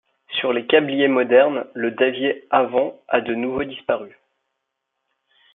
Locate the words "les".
0.51-0.65